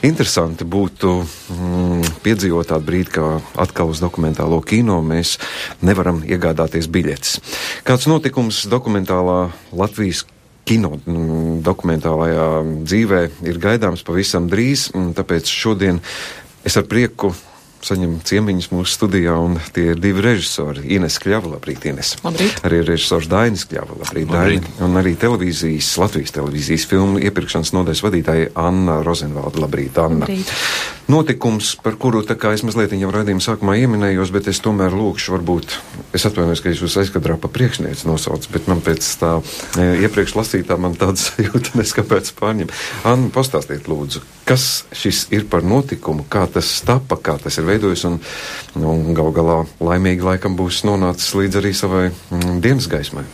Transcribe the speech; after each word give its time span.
Interesanti 0.00 0.64
būtu 0.64 1.10
mm, 1.20 2.04
piedzīvot 2.24 2.70
tādu 2.72 2.86
brīdi, 2.88 3.12
kā 3.18 3.24
atkal 3.60 3.90
uz 3.92 4.00
dokumentālo 4.00 4.62
kino 4.64 5.02
mēs 5.04 5.34
nevaram 5.84 6.22
iegādāties 6.24 6.88
biļetes. 6.88 7.34
Kāds 7.84 8.08
notikums 8.08 8.62
dokumentālā 8.72 9.50
Latvijas 9.76 10.24
kino 10.64 10.94
mm, 10.96 11.60
dokumentālajā 11.66 12.48
dzīvē 12.88 13.20
ir 13.50 13.60
gaidāms 13.60 14.04
pavisam 14.06 14.48
drīz, 14.48 14.88
tāpēc 15.18 15.52
šodien 15.52 16.00
es 16.64 16.80
ar 16.80 16.88
prieku 16.88 17.34
saņem 17.86 18.18
ciemiņus 18.26 18.70
mūsu 18.74 18.94
studijā, 18.98 19.34
un 19.40 19.58
tie 19.74 19.90
ir 19.94 20.00
divi 20.02 20.24
režisori. 20.24 20.84
Ines 20.96 21.18
Kļava, 21.22 21.54
labrīt, 21.56 21.86
Ines. 21.90 22.14
Labrīt. 22.24 22.60
Arī 22.66 22.82
režisors 22.86 23.28
Dainis 23.30 23.66
Kļava, 23.70 23.98
labrīt, 24.02 24.30
labrīt. 24.30 24.66
Daini. 24.66 24.76
Un 24.86 25.00
arī 25.00 25.14
televīzijas, 25.20 25.90
Latvijas 26.02 26.34
televīzijas 26.36 26.86
filmu 26.90 27.22
iepirkšanas 27.24 27.74
nodaļas 27.76 28.04
vadītāja 28.06 28.54
Anna 28.60 29.00
Rozenvalda, 29.06 29.64
labrīt, 29.64 30.00
Anna. 30.00 30.26
Labrīt. 30.26 30.54
Notikums, 31.10 31.72
par 31.82 31.96
kuru 31.98 32.20
tā 32.22 32.36
kā 32.38 32.52
es 32.54 32.62
mazliet 32.62 32.92
jau 32.94 33.08
raidījuma 33.10 33.42
sākumā 33.42 33.74
ieminējos, 33.80 34.30
bet 34.30 34.46
es 34.52 34.60
tomēr 34.62 34.94
lūkšu, 34.94 35.32
varbūt, 35.34 35.72
es 36.14 36.26
atvainojos, 36.28 36.62
ka 36.62 36.70
es 36.70 36.82
jūs 36.84 36.94
aizkadrā 37.02 37.34
pa 37.40 37.50
priekšnieci 37.50 38.06
nosauc, 38.06 38.46
bet 38.54 38.68
man 38.70 38.82
pēc 38.84 39.08
tā 39.18 39.32
e, 39.80 39.88
iepriekš 40.04 40.36
lasītā 40.38 40.78
man 40.78 40.94
tāds 41.00 41.32
jūta 41.48 41.74
neskapēc 41.80 42.30
pārņem. 42.38 42.70
Anna, 43.10 43.32
pastāstiet 43.34 43.90
lūdzu, 43.90 44.22
kas 44.46 44.68
šis 44.94 45.24
ir 45.34 45.48
par 45.50 45.66
notikumu, 45.66 46.28
kā 46.30 46.46
tas 46.52 46.76
tapa, 46.86 47.18
kā 47.18 47.40
tas 47.42 47.58
ir 47.58 47.66
veidojis 47.72 48.06
un, 48.06 48.20
un 48.78 49.10
gal 49.16 49.34
galā 49.34 49.60
laimīgi 49.82 50.30
laikam 50.30 50.54
būs 50.60 50.84
nonācis 50.86 51.34
līdz 51.34 51.62
arī 51.64 51.74
savai 51.74 52.06
mm, 52.12 52.60
dienas 52.62 52.86
gaismai. 52.92 53.26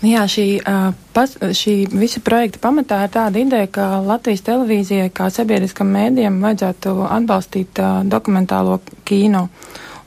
Nu 0.00 0.08
jā, 0.08 0.22
šī, 0.32 0.44
uh, 0.64 0.94
pas, 1.12 1.34
šī 1.36 1.74
visa 1.92 2.22
projekta 2.24 2.60
pamatā 2.62 3.02
ir 3.04 3.10
tāda 3.12 3.42
ideja, 3.42 3.68
ka 3.68 3.88
Latvijas 4.00 4.40
televīzijai 4.46 5.10
kā 5.12 5.26
sabiedriskam 5.28 5.90
mēdījam 5.92 6.38
vajadzētu 6.40 6.94
atbalstīt 7.04 7.82
uh, 7.84 8.00
dokumentālo 8.08 8.78
kino. 9.04 9.50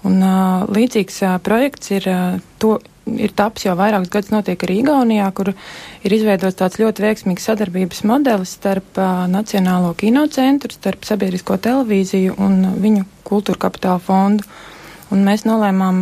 Un 0.03 0.17
uh, 0.25 0.65
līdzīgs 0.73 1.21
uh, 1.27 1.35
projekts 1.45 1.93
ir, 1.93 2.09
uh, 2.09 2.41
to, 2.57 2.79
ir 3.05 3.35
taps 3.37 3.67
jau 3.67 3.77
vairākus 3.77 4.09
gadus 4.15 4.33
notiek 4.33 4.65
arī 4.65 4.79
Igaunijā, 4.81 5.29
kur 5.37 5.53
ir 5.53 6.17
izveidots 6.17 6.57
tāds 6.57 6.81
ļoti 6.81 7.05
veiksmīgs 7.05 7.45
sadarbības 7.51 8.01
modelis 8.09 8.57
starp 8.57 8.97
uh, 8.97 9.27
Nacionālo 9.29 9.93
kinocentru, 9.99 10.73
starp 10.73 11.05
sabiedrisko 11.05 11.61
televīziju 11.61 12.39
un 12.41 12.63
viņu 12.81 13.05
kultūra 13.29 13.67
kapitāla 13.67 14.01
fondu. 14.01 14.49
Un 15.13 15.21
mēs 15.27 15.45
nolēmām, 15.45 15.99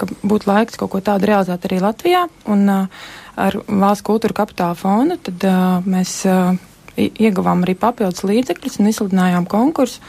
ka 0.00 0.08
būtu 0.26 0.50
laiks 0.50 0.78
kaut 0.80 0.90
ko 0.94 1.00
tādu 1.04 1.28
realizēt 1.30 1.68
arī 1.68 1.78
Latvijā. 1.84 2.24
Un, 2.50 2.66
ar 2.70 3.56
valsts 3.68 4.06
kultūra 4.06 4.36
kapitāla 4.42 4.76
fondu, 4.78 5.16
tad 5.22 5.46
mēs 5.86 6.24
ieguvām 7.00 7.62
arī 7.64 7.76
papildus 7.78 8.24
līdzekļus 8.26 8.80
un 8.80 8.90
izsludinājām 8.90 9.46
konkursu 9.50 10.02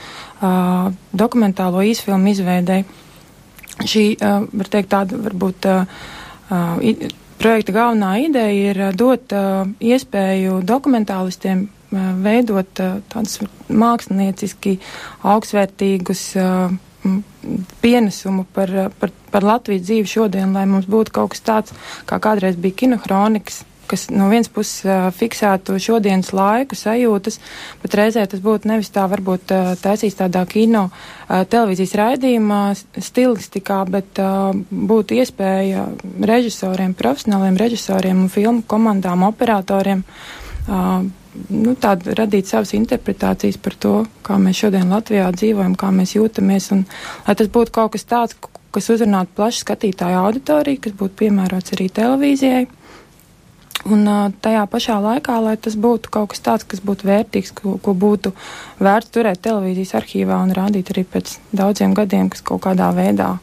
dokumentālo 1.13 1.83
īsfilmu 1.91 2.33
izveidēji. 2.33 2.87
Šī, 3.87 4.05
var 4.19 4.71
teikt, 4.73 4.91
tāda 4.91 5.19
varbūt 5.21 5.69
projekta 7.41 7.75
galvenā 7.77 8.15
ideja 8.25 8.71
ir 8.71 8.81
dot 8.97 9.33
iespēju 9.81 10.59
dokumentālistiem 10.67 11.67
veidot 12.23 12.81
tādus 13.11 13.41
mākslinieciski 13.67 14.77
augstvērtīgus 15.27 16.21
uh, 16.39 16.71
pienesumu 17.81 18.45
par, 18.53 18.69
par, 18.99 19.11
par 19.33 19.45
Latvijas 19.45 19.87
dzīvi 19.87 20.09
šodien, 20.09 20.53
lai 20.53 20.67
mums 20.69 20.87
būtu 20.89 21.13
kaut 21.15 21.33
kas 21.33 21.43
tāds, 21.45 21.75
kā 22.09 22.19
kādreiz 22.21 22.59
bija 22.61 22.83
kinohronikas, 22.83 23.63
kas 23.91 24.05
no 24.13 24.29
vienas 24.31 24.47
puses 24.47 24.85
uh, 24.87 25.09
fiksētu 25.11 25.75
šodienas 25.81 26.29
laiku, 26.35 26.77
sajūtas, 26.79 27.39
bet 27.81 27.97
reizē 27.99 28.23
tas 28.29 28.43
būtu 28.43 28.69
nevis 28.71 28.91
tā 28.93 29.03
varbūt 29.11 29.51
uh, 29.51 29.71
taisīs 29.81 30.15
tādā 30.19 30.45
kino 30.47 30.85
uh, 30.87 31.41
televīzijas 31.43 31.97
raidījumā 31.99 32.61
stilistikā, 32.77 33.81
bet 33.91 34.21
uh, 34.23 34.53
būtu 34.71 35.17
iespēja 35.19 35.89
režisoriem, 36.31 36.95
profesionāliem 36.95 37.59
režisoriem 37.59 38.23
un 38.27 38.31
filmu 38.31 38.63
komandām, 38.69 39.27
operatoriem 39.27 40.05
uh, 40.05 40.40
nu, 40.67 41.75
tādu 41.79 42.15
radīt 42.17 42.49
savas 42.51 42.73
interpretācijas 42.77 43.59
par 43.61 43.77
to, 43.79 43.93
kā 44.25 44.37
mēs 44.41 44.61
šodien 44.63 44.91
Latvijā 44.91 45.29
dzīvojam, 45.35 45.77
kā 45.79 45.91
mēs 45.95 46.15
jūtamies, 46.17 46.71
un 46.75 46.85
lai 47.27 47.37
tas 47.39 47.49
būtu 47.51 47.73
kaut 47.75 47.95
kas 47.95 48.07
tāds, 48.07 48.37
kas 48.71 48.91
uzrunātu 48.93 49.35
plašu 49.35 49.65
skatītāju 49.65 50.21
auditoriju, 50.21 50.83
kas 50.85 50.95
būtu 50.99 51.19
piemērots 51.25 51.75
arī 51.75 51.89
televīzijai. 51.91 52.67
Un 53.89 54.03
uh, 54.05 54.27
tajā 54.45 54.61
pašā 54.69 54.99
laikā, 55.01 55.39
lai 55.41 55.55
tas 55.57 55.73
būtu 55.73 56.11
kaut 56.13 56.33
kas 56.33 56.43
tāds, 56.45 56.65
kas 56.69 56.83
būtu 56.85 57.07
vērtīgs, 57.09 57.53
ko, 57.57 57.79
ko 57.81 57.95
būtu 57.97 58.29
vērts 58.77 59.09
turēt 59.15 59.41
televīzijas 59.41 59.95
arhīvā 59.97 60.37
un 60.45 60.53
rādīt 60.53 60.91
arī 60.93 61.01
pēc 61.09 61.39
daudziem 61.49 61.95
gadiem, 61.97 62.29
kas 62.29 62.45
kaut 62.45 62.61
kādā 62.67 62.91
veidā 62.93 63.39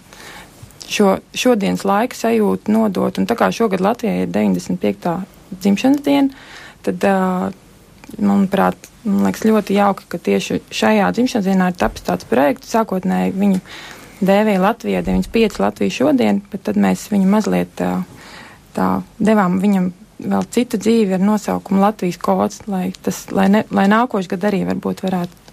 šo 0.88 1.16
šodienas 1.34 1.84
laika 1.84 2.16
sajūtu 2.16 2.72
nodot. 2.72 3.18
Un 3.18 3.26
tā 3.28 3.36
kā 3.38 3.50
šogad 3.54 3.82
Latvijai 3.84 4.24
ir 4.24 4.30
95. 4.32 5.16
dzimšanas 5.58 6.04
diena, 6.06 6.46
tad 6.88 7.56
manuprāt, 8.16 8.88
man 9.04 9.26
liekas 9.26 9.44
ļoti 9.44 9.76
jauki, 9.76 10.06
ka 10.08 10.20
tieši 10.22 10.62
šajā 10.72 11.08
dzimšanas 11.16 11.48
dienā 11.48 11.70
ir 11.70 11.78
tapis 11.78 12.06
tāds 12.06 12.28
projekts. 12.28 12.72
Sākotnēji 12.72 13.34
viņu 13.36 13.60
dēvēja 14.24 14.62
Latvijā 14.62 15.02
95 15.06 15.60
Latviju 15.62 15.96
šodien, 16.00 16.40
bet 16.52 16.64
tad 16.68 16.80
mēs 16.80 17.08
viņu 17.12 17.28
mazliet 17.30 17.74
tā, 17.78 17.92
tā 18.76 18.88
devām 19.20 19.58
viņam 19.62 19.90
vēl 20.18 20.46
citu 20.54 20.80
dzīvi 20.80 21.18
ar 21.18 21.22
nosaukumu 21.22 21.82
Latvijas 21.82 22.18
kods, 22.22 22.62
lai, 22.66 22.88
tas, 23.02 23.26
lai, 23.30 23.46
ne, 23.52 23.62
lai 23.70 23.86
nākošais 23.90 24.30
gadu 24.32 24.50
arī 24.50 24.64
varbūt 24.66 25.04
varētu 25.04 25.46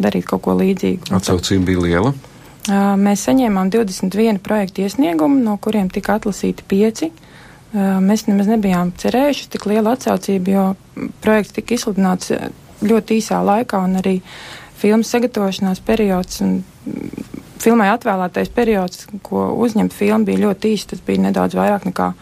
darīt 0.00 0.26
kaut 0.28 0.44
ko 0.44 0.56
līdzīgu. 0.58 1.12
Atsaucība 1.16 1.70
bija 1.70 1.86
liela. 1.86 2.12
Mēs 3.00 3.24
saņēmām 3.24 3.70
21 3.72 4.38
projektu 4.44 4.84
iesniegumu, 4.84 5.40
no 5.42 5.56
kuriem 5.62 5.88
tika 5.92 6.18
atlasīti 6.18 6.66
5. 6.68 7.08
Mēs 7.72 8.26
nemaz 8.26 8.48
nebijām 8.50 8.90
cerējuši 8.98 9.50
tik 9.52 9.68
lielu 9.70 9.92
atsaucību, 9.92 10.50
jo 10.50 11.10
projekts 11.22 11.54
tika 11.54 11.76
izsludināts 11.76 12.32
ļoti 12.82 13.20
īsā 13.20 13.38
laikā 13.46 13.78
un 13.86 14.00
arī 14.00 14.16
filmas 14.80 15.12
sagatavošanās 15.12 15.82
periods 15.86 16.40
un 16.42 16.60
filmai 17.60 17.90
atvēlētais 17.92 18.50
periods, 18.54 19.06
ko 19.26 19.50
uzņemt 19.60 19.94
filmu, 19.94 20.26
bija 20.28 20.46
ļoti 20.46 20.74
īsts. 20.74 20.94
Tas 20.94 21.02
bija 21.06 21.26
nedaudz 21.28 21.56
vairāk 21.58 21.86
nekā 21.88 22.12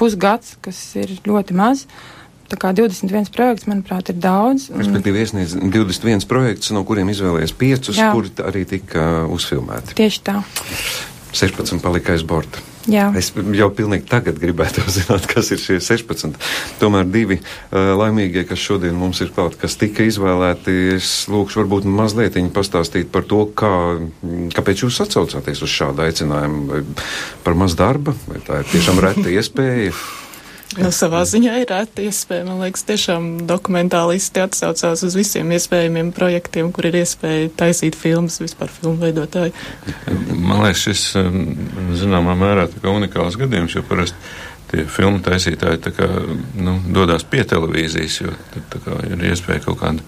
pusgads, 0.00 0.56
kas 0.64 0.80
ir 0.98 1.16
ļoti 1.26 1.56
maz. 1.56 1.86
Tā 2.46 2.58
kā 2.62 2.70
21 2.76 3.32
projekts, 3.34 3.66
manuprāt, 3.66 4.12
ir 4.12 4.20
daudz. 4.22 4.68
Un... 4.70 4.78
Respektīvi, 4.84 5.24
iesniedz 5.24 5.56
21 5.58 6.28
projekts, 6.30 6.70
no 6.74 6.84
kuriem 6.86 7.10
izvēlējies 7.10 7.54
5, 7.58 7.90
kuri 8.14 8.30
arī 8.46 8.62
tika 8.70 9.26
uzfilmēti. 9.34 9.98
Tieši 9.98 10.22
tā. 10.28 10.38
16 11.34 11.82
palika 11.82 12.14
aiz 12.14 12.22
borta. 12.26 12.62
Jā. 12.90 13.08
Es 13.18 13.32
jau 13.34 13.68
pilnīgi 13.74 14.06
tagad 14.10 14.38
gribētu 14.42 14.84
zināt, 14.96 15.26
kas 15.30 15.50
ir 15.54 15.62
šie 15.62 15.78
16. 15.82 16.36
Tomēr 16.80 17.08
divi 17.10 17.40
uh, 17.40 17.94
laimīgie, 17.98 18.46
kas 18.48 18.62
šodien 18.62 18.96
mums 18.98 19.20
ir 19.24 19.32
klāt, 19.34 19.58
kas 19.60 19.78
tika 19.80 20.06
izvēlēti, 20.06 20.76
es 20.96 21.10
lūkšu 21.32 21.64
varbūt 21.64 21.88
mazliet 21.90 22.38
pastāstīt 22.54 23.08
par 23.12 23.24
to, 23.26 23.46
kā, 23.56 23.72
kāpēc 24.54 24.84
jūs 24.84 25.00
atsaucāties 25.06 25.64
uz 25.64 25.72
šādu 25.72 26.06
aicinājumu. 26.06 26.62
Vai 26.70 26.84
par 27.46 27.58
maz 27.58 27.76
darba, 27.78 28.14
vai 28.28 28.42
tā 28.44 28.62
ir 28.62 28.70
tiešām 28.74 29.02
reta 29.02 29.28
iespēja? 29.38 29.92
Nu, 30.76 30.90
savā 30.92 31.22
ziņā 31.24 31.54
ir 31.62 31.70
rēta 31.70 32.04
iespēja. 32.04 32.44
Man 32.44 32.60
liekas, 32.60 32.84
tiešām 32.88 33.28
dokumentālisti 33.48 34.42
atsaucās 34.44 35.04
uz 35.06 35.14
visiem 35.16 35.52
iespējamiem 35.56 36.10
projektiem, 36.16 36.68
kur 36.74 36.88
ir 36.90 36.98
iespēja 37.00 37.48
taisīt 37.62 37.96
filmas 37.96 38.36
vispār 38.42 38.72
filmu 38.72 39.00
veidotāji. 39.00 39.54
Man 40.34 40.60
liekas, 40.66 40.82
šis 40.84 41.06
um, 41.22 41.40
zināmā 41.96 42.36
mērā 42.36 42.68
unikāls 42.92 43.38
gadījums, 43.40 43.78
jo 43.78 43.84
parasti 43.88 44.36
tie 44.70 44.84
filmu 44.90 45.22
taisītāji 45.24 45.80
tā 45.86 45.94
kā, 45.96 46.10
nu, 46.58 46.76
dodas 46.92 47.24
pie 47.24 47.44
televīzijas, 47.48 48.20
jo 48.24 48.36
tad 48.52 48.80
kā, 48.84 49.00
ir 49.08 49.26
iespēja 49.30 49.64
kaut 49.68 49.80
kādu 49.80 50.04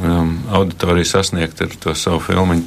um, 0.00 0.38
auditoriju 0.58 1.06
sasniegt 1.06 1.62
ar 1.62 1.78
to 1.80 1.94
savu 1.98 2.22
filmu. 2.24 2.62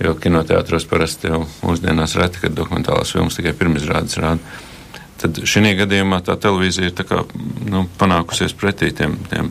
Jo 0.00 0.14
kinoteātros 0.16 0.86
parasti 0.88 1.28
jau 1.28 1.42
mūsdienās 1.60 2.14
reti, 2.16 2.40
kad 2.46 2.54
dokumentālās 2.56 3.10
filmas 3.12 3.36
tikai 3.36 3.52
pirmizrādes 3.58 4.16
rāda 4.16 4.69
tad 5.20 5.40
šī 5.48 5.74
gadījumā 5.82 6.20
tā 6.26 6.36
televīzija 6.40 6.90
ir 6.90 6.96
tā 6.96 7.06
kā, 7.08 7.22
nu, 7.70 7.84
panākusies 8.00 8.54
pretī 8.56 8.90
tiem, 8.96 9.18
tiem 9.30 9.50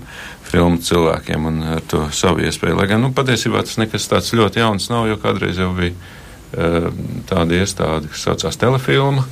filmu 0.49 0.81
cilvēkiem 0.81 1.45
un 1.45 1.59
ar 1.75 1.83
to 1.89 2.05
savu 2.15 2.43
iespēju. 2.45 2.77
Lai 2.79 2.87
gan 2.89 3.03
nu, 3.05 3.11
patiesībā 3.15 3.61
tas 3.65 3.77
nekas 3.81 4.07
tāds 4.09 4.33
ļoti 4.37 4.63
jauns 4.63 4.89
nav, 4.89 5.07
jo 5.11 5.19
kādreiz 5.21 5.59
jau 5.61 5.69
bija 5.77 5.93
uh, 5.93 6.89
tāda 7.29 7.59
iestāde, 7.59 8.09
kas 8.09 8.25
saucās 8.25 8.57
telefilma, 8.61 9.25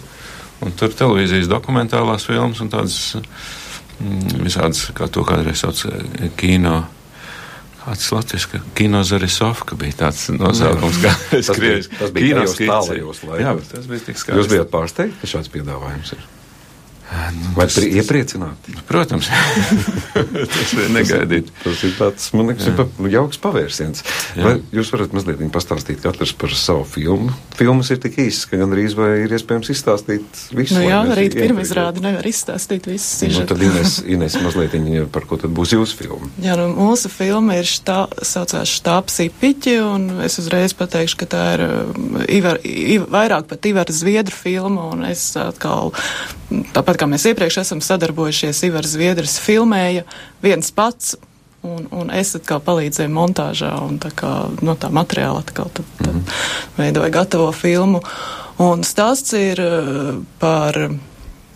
un 0.66 0.76
tur 0.78 0.94
televīzijas 0.94 1.50
dokumentālās 1.50 2.28
filmas 2.30 2.62
un 2.62 2.70
tādas 2.74 3.00
mm, 3.18 4.44
visādas, 4.46 4.88
kā 4.98 5.10
to 5.10 5.26
kādreiz 5.26 5.66
sauc, 5.66 5.82
kino 6.38 6.84
Kāds 7.88 8.10
latviešu 8.12 8.60
kino 8.76 9.00
Zarisovka 9.08 9.78
bija 9.80 9.96
tāds 10.02 10.26
nosaukums, 10.36 10.98
kā 11.00 11.14
es 11.38 11.48
krievis. 11.56 11.88
Tas 11.96 12.12
bija 12.12 12.42
kino 12.42 12.44
tālajos 12.52 13.22
laikos. 13.24 13.46
Jā, 13.46 13.54
tas 13.72 13.88
bija 13.88 14.08
tik 14.10 14.20
skaisti. 14.20 14.42
Jūs 14.42 14.50
bijat 14.52 14.74
pārsteigti, 14.74 15.22
ka 15.22 15.30
šāds 15.38 15.54
piedāvājums 15.54 16.12
ir? 16.18 16.26
Vai 17.56 17.66
tas 17.70 17.78
ir 17.80 18.02
iepriecināti? 18.02 18.76
Protams, 18.88 19.30
tas 20.12 20.74
ir 20.76 20.90
negaidīt. 20.92 21.52
Tas 21.64 21.84
ir 21.88 21.94
tāds, 21.96 22.28
man 22.36 22.52
liekas, 22.52 22.68
pa, 22.76 22.86
jauks 23.12 23.40
pavērsiens. 23.44 24.04
Vai 24.36 24.58
jūs 24.76 24.92
varat 24.94 25.16
mazliet 25.16 25.44
pastāstīt 25.54 26.02
katrs 26.04 26.34
par 26.38 26.52
savu 26.58 26.84
filmu? 26.88 27.32
Filmas 27.58 27.92
ir 27.94 28.02
tik 28.04 28.20
īsas, 28.26 28.48
ka 28.50 28.60
gandrīz 28.60 28.98
vai 28.98 29.10
ir 29.24 29.36
iespējams 29.38 29.72
izstāstīt 29.72 30.42
visu. 30.52 30.76
Nu 30.76 30.84
jā, 30.84 31.00
arī 31.16 31.30
pirmizrādi 31.34 32.04
nevar 32.04 32.28
izstāstīt 32.28 32.90
visu. 32.92 33.30
Nu, 33.32 33.46
tad 33.50 33.64
Ines, 33.64 34.00
Ines 34.18 34.38
mazliet 34.44 34.76
par 35.14 35.28
ko 35.30 35.40
tad 35.40 35.54
būs 35.56 35.74
jūsu 35.78 36.00
filma? 36.02 36.30
Jā, 36.44 36.58
nu 36.60 36.70
mūsu 36.76 37.12
filma 37.12 37.58
ir 37.62 37.70
štā, 37.70 38.02
saucās 38.28 38.72
štāps 38.82 39.22
Ipiķi, 39.28 39.78
un 39.84 40.10
es 40.28 40.38
uzreiz 40.42 40.76
pateikšu, 40.78 41.22
ka 41.24 41.30
tā 41.32 41.46
ir 41.56 41.66
um, 41.68 42.20
Ivar, 42.28 42.60
Ivar, 42.68 43.10
vairāk 43.16 43.48
pat 43.52 43.70
Ivara 43.70 43.96
Zviedru 43.96 44.36
filma, 44.36 44.90
un 44.94 45.08
es 45.08 45.30
atkal, 45.40 45.94
tāpat 46.50 47.00
kā 47.00 47.08
mēs 47.10 47.26
iepriekš 47.32 47.62
esam 47.64 47.82
sadarbojušies, 47.84 48.64
Ivars 48.68 48.94
Zviedrs 48.96 49.38
filmēja 49.44 50.06
viens 50.44 50.72
pats, 50.72 51.16
un, 51.66 51.88
un 51.92 52.12
es 52.14 52.36
atkal 52.38 52.62
palīdzēju 52.64 53.14
montāžā, 53.14 53.74
un 53.84 54.00
tā 54.04 54.12
kā 54.16 54.32
no 54.64 54.78
tā 54.80 54.92
materiāla 54.94 55.44
atkal 55.44 55.72
tad, 55.74 55.86
tad 56.00 56.14
mm 56.14 56.22
-hmm. 56.22 56.40
veidoju 56.78 57.12
gatavo 57.12 57.52
filmu. 57.52 58.02
Un 58.58 58.84
stāsts 58.84 59.34
ir 59.38 59.60
uh, 59.62 60.16
par 60.40 60.90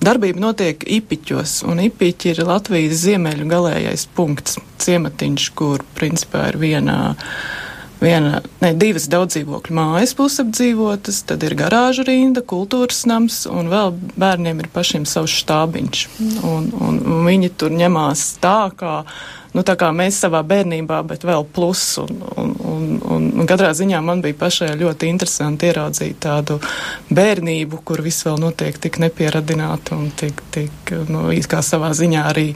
darbību 0.01 0.39
notiek 0.39 0.83
Ipiķos, 0.87 1.63
un 1.63 1.79
Ipiķi 1.79 2.29
ir 2.29 2.43
Latvijas 2.45 3.03
ziemeļu 3.05 3.47
galējais 3.49 4.07
punkts, 4.15 4.57
ciematiņš, 4.77 5.49
kur 5.55 5.83
principā 5.95 6.47
ir 6.49 6.57
viena 6.57 7.15
viena, 8.01 8.41
ne, 8.61 8.71
divas 8.77 9.05
daudzdzīvokļu 9.11 9.75
mājas 9.77 10.13
pusapdzīvotas, 10.17 11.21
tad 11.29 11.43
ir 11.45 11.55
garāža 11.59 12.05
rinda, 12.07 12.43
kultūras 12.45 13.03
nams, 13.09 13.43
un 13.49 13.69
vēl 13.71 13.93
bērniem 14.19 14.63
ir 14.63 14.71
pašiem 14.73 15.05
savs 15.09 15.35
štābiņš. 15.43 16.07
Un, 16.47 16.71
un, 16.81 16.99
viņi 17.27 17.51
tur 17.61 17.73
ņemās 17.77 18.23
tā, 18.41 18.71
kā, 18.77 18.95
nu, 19.53 19.63
tā 19.67 19.75
kā 19.79 19.91
mēs 19.95 20.21
savā 20.23 20.41
bērnībā, 20.47 21.01
bet 21.07 21.25
vēl 21.27 21.45
plus. 21.53 21.83
Un, 22.01 22.23
un, 22.35 22.55
un, 22.73 22.89
un, 23.05 23.29
un 23.43 23.49
katrā 23.49 23.71
ziņā 23.77 24.01
man 24.05 24.23
bija 24.25 24.39
pašai 24.41 24.73
ļoti 24.81 25.11
interesanti 25.11 25.69
ieraudzīt 25.69 26.19
tādu 26.25 26.57
bērnību, 27.13 27.83
kur 27.85 28.03
viss 28.05 28.25
vēl 28.27 28.41
notiek 28.41 28.81
tik 28.81 29.01
nepieradināti 29.03 29.95
un 29.97 30.09
tik, 30.17 30.43
tik 30.55 30.95
nu, 31.11 31.29
kā 31.49 31.61
savā 31.65 31.93
ziņā 31.97 32.27
arī 32.33 32.49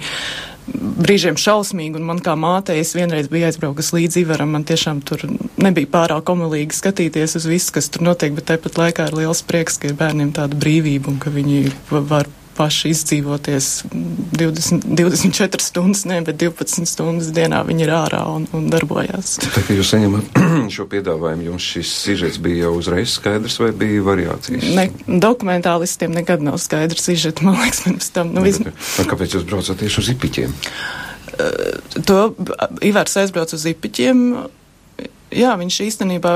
brīžiem 0.74 1.38
šausmīgi, 1.40 2.00
un 2.00 2.08
man 2.08 2.22
kā 2.24 2.34
mātei 2.40 2.80
es 2.82 2.96
vienreiz 2.98 3.30
biju 3.32 3.50
aizbraukus 3.50 3.92
līdz 3.96 4.22
Ivaram, 4.24 4.54
man 4.56 4.66
tiešām 4.68 5.02
tur 5.06 5.26
nebija 5.62 5.92
pārāk 5.92 6.32
omulīgi 6.34 6.78
skatīties 6.78 7.38
uz 7.40 7.50
visu, 7.50 7.74
kas 7.76 7.92
tur 7.94 8.06
notiek, 8.08 8.34
bet 8.38 8.50
tāpat 8.50 8.80
laikā 8.82 9.10
ir 9.10 9.20
liels 9.22 9.44
prieks, 9.46 9.78
ka 9.82 9.92
ir 9.92 10.00
bērniem 10.00 10.34
tāda 10.36 10.58
brīvība 10.58 11.12
un 11.12 11.22
ka 11.22 11.34
viņi 11.34 11.70
var 12.10 12.30
paši 12.56 12.92
izdzīvoties 12.94 13.70
20, 13.92 14.88
24 14.98 15.64
stundas, 15.64 16.06
ne, 16.10 16.22
bet 16.26 16.40
12 16.42 16.88
stundas 16.90 17.32
dienā 17.36 17.62
viņi 17.68 17.86
ir 17.86 17.94
ārā 17.96 18.22
un, 18.32 18.48
un 18.56 18.68
darbojās. 18.72 19.36
Tā 19.44 19.64
kā 19.68 19.78
jūs 19.78 19.92
saņemat 19.94 20.42
šo 20.76 20.88
piedāvājumu, 20.92 21.50
jums 21.52 21.70
šis 21.76 21.94
sižets 22.06 22.42
bija 22.42 22.68
jau 22.68 22.76
uzreiz 22.80 23.16
skaidrs 23.20 23.60
vai 23.62 23.72
bija 23.76 24.04
variācijas? 24.06 24.68
Ne, 24.78 24.90
dokumentālistiem 25.28 26.16
nekad 26.16 26.46
nav 26.46 26.60
skaidrs 26.64 27.10
sižets, 27.10 27.44
man 27.46 27.60
liekas, 27.62 27.84
pirms 27.88 28.12
tam. 28.16 28.34
Nu, 28.36 28.46
vism... 28.46 28.72
Kāpēc 29.06 29.38
jūs 29.38 29.48
braucat 29.48 29.82
tieši 29.84 30.04
uz 30.04 30.14
ipiķiem? 30.16 30.60
Uh, 31.36 32.04
to 32.08 32.20
Ivars 32.86 33.18
aizbrauc 33.20 33.52
uz 33.58 33.66
ipiķiem 33.68 34.22
jā, 35.36 35.54
viņš 35.60 35.80
īstenībā 35.86 36.34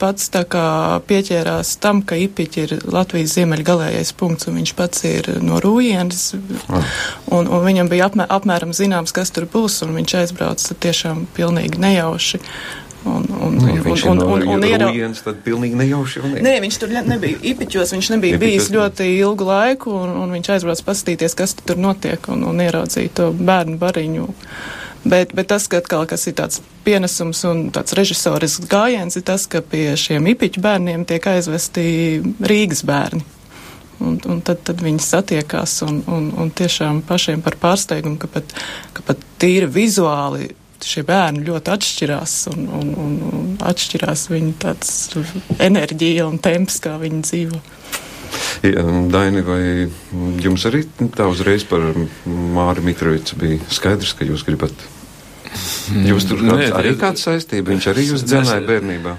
pats 0.00 0.30
tā 0.34 0.42
kā 0.50 0.66
pieķērās 1.08 1.76
tam, 1.82 2.02
ka 2.06 2.18
Ipiķi 2.20 2.64
ir 2.64 2.74
Latvijas 2.92 3.36
ziemeļgalējais 3.38 4.14
punkts, 4.18 4.48
un 4.50 4.58
viņš 4.60 4.72
pats 4.78 5.04
ir 5.08 5.30
no 5.44 5.60
Rūjienas, 5.62 6.24
ah. 6.68 6.96
un, 7.30 7.46
un 7.46 7.62
viņam 7.66 7.92
bija 7.92 8.10
apmē, 8.10 8.26
apmēram 8.38 8.74
zināms, 8.76 9.14
kas 9.16 9.32
tur 9.34 9.48
būs, 9.50 9.82
un 9.86 9.94
viņš 9.98 10.18
aizbrauca 10.22 10.80
tiešām 10.86 11.26
pilnīgi 11.36 11.80
nejauši. 11.82 12.42
Un, 13.06 13.22
un, 13.38 13.54
nu, 13.54 13.68
ja 13.70 13.82
viņš 13.84 14.02
un, 14.10 14.18
un, 14.18 14.30
un, 14.34 14.40
un, 14.42 14.48
un 14.56 14.64
ierau... 14.66 14.88
Rujens, 14.90 15.20
tad 15.22 15.38
pilnīgi 15.44 15.78
nejauši 15.78 16.18
jau 16.18 16.30
ne. 16.32 16.40
Nē, 16.42 16.56
viņš 16.64 16.78
tur 16.82 16.94
nebija 16.96 17.38
Ipiķos, 17.52 17.92
viņš 17.94 18.08
nebija 18.16 18.34
Ipiķos. 18.34 18.42
bijis 18.42 18.70
ļoti 18.74 19.06
ilgu 19.20 19.46
laiku, 19.46 19.92
un, 19.94 20.16
un 20.24 20.34
viņš 20.34 20.50
aizbrauc 20.56 20.82
paskatīties, 20.88 21.36
kas 21.38 21.54
tur 21.60 21.78
notiek, 21.78 22.26
un, 22.34 22.42
un 22.50 22.64
ieraudzīja 22.64 23.14
to 23.20 23.28
bērnu 23.36 23.78
bariņu. 23.78 24.26
Bet, 25.06 25.32
bet 25.38 25.46
tas, 25.52 25.68
ka 25.70 25.78
atkal, 25.78 26.02
kas 26.10 26.26
ir 26.26 26.34
tāds 26.38 26.60
pienesums 26.86 27.44
un 27.46 27.66
tāds 27.74 27.94
režisorisks 27.94 28.66
gājiens, 28.70 29.14
ir 29.18 29.24
tas, 29.26 29.44
ka 29.50 29.62
pie 29.62 29.92
šiem 30.00 30.26
ipiķu 30.32 30.62
bērniem 30.64 31.06
tiek 31.06 31.28
aizvesti 31.30 31.86
Rīgas 32.42 32.82
bērni. 32.86 33.22
Un, 34.02 34.18
un 34.28 34.42
tad, 34.44 34.60
tad 34.66 34.82
viņi 34.84 35.00
satiekās 35.00 35.78
un, 35.86 36.02
un, 36.12 36.28
un 36.36 36.50
tiešām 36.52 37.00
pašiem 37.06 37.40
par 37.44 37.56
pārsteigumu, 37.62 38.18
ka 38.20 38.28
pat, 38.34 38.52
ka 38.96 39.04
pat 39.06 39.22
tīri 39.40 39.70
vizuāli 39.72 40.50
šie 40.84 41.04
bērni 41.06 41.46
ļoti 41.46 41.72
atšķirās 41.72 42.34
un, 42.52 42.66
un, 42.80 42.90
un, 43.00 43.14
un 43.30 43.54
atšķirās 43.64 44.26
viņu 44.32 44.52
tāds 44.62 44.92
enerģija 45.62 46.26
un 46.28 46.36
temps, 46.42 46.76
kā 46.82 46.98
viņi 47.00 47.22
dzīvo. 47.24 47.62
Ja, 48.66 48.82
Daini, 49.12 49.44
vai 49.46 49.62
jums 50.42 50.64
arī 50.68 50.84
tā 51.14 51.28
uzreiz 51.30 51.66
par 51.68 51.84
Māri 52.26 52.84
Mitrovicu 52.84 53.38
bija 53.40 53.60
skaidrs, 53.70 54.16
ka 54.16 54.28
jūs 54.28 54.46
gribat 54.48 54.86
Jūs 56.06 56.26
tur 56.28 56.42
Nē, 56.44 56.68
arī 56.76 56.92
kāda 56.98 57.20
saistība? 57.20 57.72
Viņš 57.72 57.88
arī 57.92 58.04
jūs 58.10 58.24
dzenāja 58.26 58.62
bērnībā? 58.66 59.14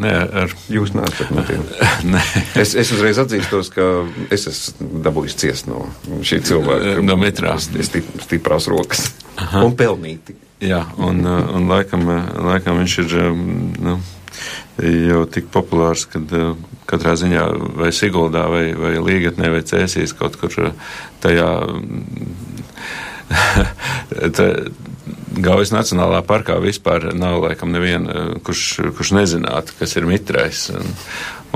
Nē, 0.00 0.12
ar... 0.42 0.52
Jūs 0.70 0.92
neesat 0.94 1.32
no 1.34 1.42
tiem. 1.48 1.64
es, 2.62 2.76
es 2.78 2.92
uzreiz 2.94 3.18
atzīstos, 3.18 3.72
ka 3.74 3.88
es 4.30 4.46
esmu 4.50 5.02
dabūjis 5.02 5.34
ciest 5.40 5.70
no 5.70 5.82
šī 6.26 6.38
cilvēka. 6.46 6.94
No 7.02 7.18
metrā. 7.18 7.56
Stip, 7.58 8.06
stiprās 8.22 8.70
rokas. 8.70 9.08
Aha. 9.34 9.64
Un 9.66 9.74
pelnīti. 9.78 10.36
Jā, 10.62 10.84
un, 11.00 11.24
un 11.26 11.66
laikam, 11.70 12.06
laikam 12.46 12.78
viņš 12.82 12.96
ir 13.02 13.18
nu, 13.80 13.96
jau 14.80 15.24
tik 15.30 15.50
populārs, 15.52 16.06
kad 16.10 16.32
katrā 16.90 17.14
ziņā 17.18 17.44
vai 17.78 17.90
Siguldā 17.94 18.46
vai, 18.50 18.66
vai 18.78 18.94
Līgatnē 18.98 19.50
vai 19.54 19.62
Cēsīs 19.66 20.16
kaut 20.18 20.38
kur 20.40 20.52
tajā 21.22 21.50
Gaujas 25.40 25.70
Nacionālā 25.72 26.20
parkā 26.26 26.58
vispār 26.62 27.12
nav 27.16 27.40
laikam 27.44 27.70
neviena, 27.72 28.24
kurš, 28.44 28.64
kurš 28.98 29.12
nezinātu, 29.16 29.76
kas 29.78 29.96
ir 29.96 30.08
mitrais. 30.08 30.66
Un, 30.74 30.86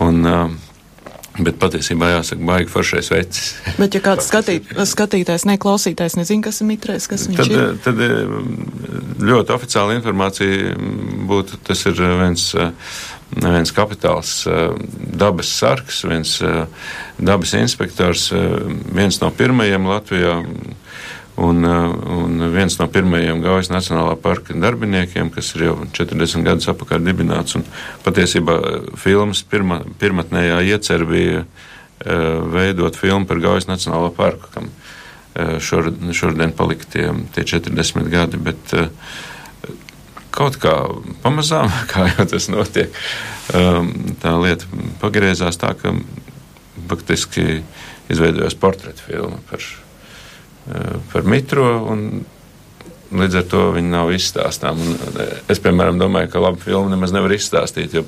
un, 0.06 0.16
Bet 1.34 1.56
patiesībā 1.58 2.12
jāsaka, 2.12 2.46
baigi 2.46 2.70
foršais 2.70 3.08
vecis. 3.10 3.48
Bet, 3.81 3.96
ja 3.96 4.02
kāds 4.04 4.28
skatīt, 4.31 4.69
skatītājs, 4.86 5.46
neklausītājs 5.50 6.14
nezina, 6.20 6.44
kas 6.46 6.62
ir 6.62 6.69
mitrais, 6.69 7.08
kas 7.10 7.26
viņš 7.26 7.40
tad, 7.40 7.50
ir? 7.50 7.72
Tad 7.82 8.02
um, 8.06 8.52
ļoti 9.25 9.54
oficiāla 9.56 9.96
informācija 9.98 10.76
būtu, 11.26 11.58
tas 11.66 11.82
ir 11.90 11.98
viens, 11.98 12.46
viens 13.34 13.74
kapitāls 13.74 14.36
dabas 15.24 15.50
sargs, 15.58 16.05
viens 16.06 16.36
dabas 17.19 17.56
inspektors, 17.58 18.29
viens 18.94 19.19
no 19.22 19.32
pirmajiem 19.34 19.91
Latvijā 19.91 20.38
Un, 21.36 21.64
uh, 21.67 21.91
un 22.14 22.38
viens 22.55 22.76
no 22.79 22.86
pirmajiem 22.86 23.41
Gaujas 23.43 23.67
Nacionālā 23.72 24.14
parka 24.22 24.55
darbiniekiem, 24.55 25.32
kas 25.34 25.50
ir 25.56 25.64
jau 25.67 25.74
40 25.96 26.46
gadus 26.46 26.69
atpakaļ 26.70 27.03
dibināts, 27.03 27.56
un 27.58 27.67
patiesībā 28.05 28.55
uh, 28.55 28.86
filmas 29.00 29.43
pirma, 29.50 29.81
pirmatnējā 29.98 30.60
iecer 30.70 31.03
bija 31.10 31.43
uh, 31.43 32.38
veidot 32.55 32.94
filmu 32.94 33.26
par 33.26 33.43
Gaujas 33.43 33.67
Nacionālo 33.67 34.12
parku, 34.14 34.53
kam 34.55 34.70
uh, 34.70 35.58
šor, 35.58 35.91
šodien 36.14 36.55
palika 36.55 36.86
tie, 36.94 37.10
tie 37.34 37.46
40 37.56 38.14
gadi, 38.14 38.38
bet 38.38 38.79
uh, 38.79 38.86
kaut 40.31 40.62
kā 40.62 40.76
pamazām, 41.26 41.67
kā 41.91 42.12
jau 42.14 42.31
tas 42.31 42.46
notiek, 42.53 43.05
um, 43.58 43.91
tā 44.22 44.38
lieta 44.38 44.70
pagriezās 45.03 45.58
tā, 45.58 45.74
ka 45.82 45.98
faktiski 46.86 47.64
izveidojās 48.12 48.55
portretu 48.55 49.10
filma 49.10 49.43
par 49.50 49.67
Eh, 49.67 49.83
par 51.12 51.28
mitro. 51.28 51.68
Līdz 53.14 53.36
ar 53.38 53.44
to 53.46 53.60
viņi 53.76 53.92
nav 53.92 54.10
izstāstāmi. 54.14 54.94
Eh, 55.20 55.36
es, 55.52 55.60
piemēram, 55.62 56.00
domāju, 56.00 56.32
ka 56.32 56.42
labu 56.42 56.62
filmu 56.64 56.90
nemaz 56.90 57.12
nevar 57.14 57.34
izstāstīt, 57.36 57.94
jo 57.94 58.02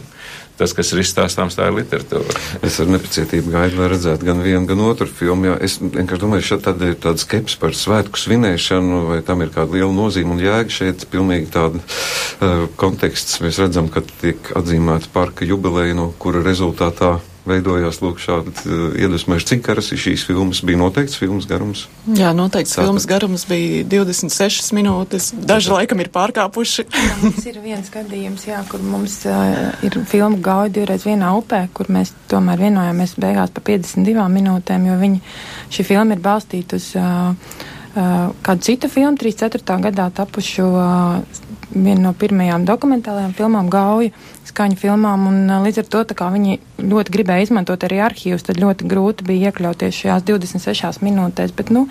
tas, 0.58 0.72
kas 0.74 0.90
ir 0.94 1.02
izstāstāms, 1.02 1.54
tā 1.58 1.68
ir 1.68 1.76
literatūra. 1.76 2.34
Es 2.64 2.80
ar 2.80 2.88
nepacietību 2.90 3.52
gaidu, 3.52 3.78
lai 3.82 3.90
redzētu 3.92 4.26
gan 4.26 4.40
vienu, 4.42 4.64
gan 4.66 4.82
otru 4.86 5.06
filmu. 5.06 5.50
Jā. 5.50 5.58
Es 5.68 5.76
vienkārši 5.78 6.22
domāju, 6.24 6.42
ka 6.42 6.48
šeit 6.48 6.82
ir 6.88 6.98
tāda 7.04 7.22
skepse 7.22 7.60
par 7.60 7.76
svētku 7.76 8.18
svinēšanu, 8.18 9.04
vai 9.12 9.20
tam 9.26 9.44
ir 9.44 9.52
kāda 9.54 9.76
liela 9.76 9.92
nozīme 9.92 10.34
un 10.34 10.42
jēga. 10.42 10.72
Šeit 10.72 11.06
pilnīgi 11.12 11.52
tāda 11.54 11.78
uh, 11.84 12.66
konteksts. 12.80 13.38
Mēs 13.44 13.60
redzam, 13.62 13.92
ka 13.92 14.02
tiek 14.24 14.50
atzīmēta 14.56 15.12
parka 15.14 15.46
jubileja, 15.46 15.94
no 16.00 16.08
kura 16.18 16.40
rezultātā 16.46 17.18
veidojās 17.46 18.00
lūk 18.02 18.18
šādi 18.22 18.52
uh, 18.66 18.96
iedvesmojuši. 18.98 19.46
Cik 19.52 19.62
garas 19.68 19.90
ir 19.94 20.00
šīs 20.02 20.24
filmas? 20.28 20.60
Bija 20.66 20.80
noteikts 20.80 21.18
filmas 21.20 21.46
garums? 21.50 21.84
Jā, 22.10 22.32
noteikts 22.36 22.74
Tātad- 22.74 22.88
filmas 22.88 23.06
garums 23.10 23.46
bija 23.48 23.84
26 23.92 24.72
minūtes. 24.76 25.30
Daži 25.46 25.72
laikam 25.74 26.02
ir 26.02 26.10
pārkāpuši. 26.14 26.86
Jā, 26.90 27.14
mums 27.22 27.46
ir 27.46 27.60
viens 27.64 27.90
gadījums, 27.94 28.46
jā, 28.50 28.60
kur 28.70 28.82
mums 28.82 29.20
uh, 29.30 29.70
ir 29.86 29.98
filma 30.10 30.38
gauja 30.42 30.74
divreiz 30.80 31.06
vienā 31.06 31.30
upē, 31.38 31.64
kur 31.76 31.90
mēs 31.92 32.12
tomēr 32.32 32.66
vienojāmies 32.66 33.16
beigās 33.22 33.54
pa 33.54 33.62
52 33.70 34.26
minūtēm, 34.36 34.90
jo 34.90 34.98
viņi, 35.00 35.22
šī 35.74 35.86
filma 35.92 36.16
ir 36.18 36.22
balstīta 36.24 36.78
uz 36.80 36.90
uh, 36.98 37.32
uh, 37.96 38.30
kādu 38.46 38.66
citu 38.66 38.90
filmu, 38.92 39.16
34. 39.20 39.80
gadā 39.88 40.10
tapušu 40.14 40.66
uh, 40.66 41.42
vienu 41.76 42.08
no 42.08 42.12
pirmajām 42.16 42.66
dokumentālajām 42.68 43.34
filmām 43.36 43.70
gauja 43.72 44.12
skaņu 44.46 44.78
filmām, 44.80 45.26
un 45.28 45.64
līdz 45.66 45.82
ar 45.82 45.88
to 45.92 46.28
viņi 46.36 46.60
ļoti 46.80 47.12
gribēja 47.12 47.48
izmantot 47.48 47.84
arī 47.84 48.00
arhīvus, 48.04 48.46
tad 48.46 48.60
ļoti 48.62 48.88
grūti 48.88 49.26
bija 49.26 49.50
iekļauties 49.50 50.02
šajās 50.02 50.26
26 50.28 51.04
minūtēs, 51.04 51.52
bet, 51.56 51.72
nu, 51.74 51.86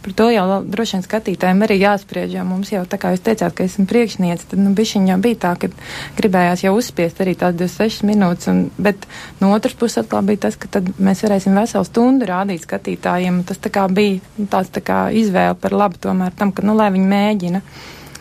Par 0.00 0.12
to 0.16 0.30
jau 0.32 0.44
droši 0.64 0.96
vien 0.96 1.02
skatītājiem 1.04 1.58
arī 1.66 1.74
jāspriež, 1.82 2.32
jo 2.32 2.44
mums 2.48 2.70
jau, 2.72 2.80
tā 2.88 2.96
kā 2.96 3.10
jūs 3.12 3.20
teicāt, 3.24 3.52
ka 3.52 3.66
esmu 3.68 3.84
priekšniece, 3.90 4.46
tad, 4.48 4.62
nu, 4.62 4.72
bišķiņ 4.76 5.10
jau 5.12 5.18
bija 5.20 5.38
tā, 5.42 5.50
ka 5.60 5.68
gribējās 6.16 6.64
jau 6.64 6.72
uzspiest 6.78 7.20
arī 7.20 7.34
tās 7.36 7.52
26 7.58 8.06
minūtes, 8.08 8.48
un, 8.48 8.62
bet 8.80 9.04
no 9.42 9.52
otras 9.52 9.76
puses 9.76 10.00
atkal 10.00 10.24
bija 10.24 10.46
tas, 10.46 10.56
ka 10.56 10.72
tad 10.72 10.88
mēs 10.96 11.20
varēsim 11.26 11.60
veselu 11.60 11.84
stundu 11.84 12.30
rādīt 12.32 12.64
skatītājiem, 12.64 13.42
un 13.42 13.48
tas 13.50 13.60
tā 13.60 13.72
kā 13.74 13.84
bija 13.92 14.46
tāds 14.48 14.72
tā 14.72 14.80
kā 14.84 15.02
izvēle 15.12 15.58
par 15.60 15.76
labu 15.76 16.00
tomēr 16.00 16.32
tam, 16.38 16.54
ka, 16.56 16.64
nu, 16.64 16.78
lai 16.80 16.88
viņi 16.96 17.12
mēģina. 17.12 17.64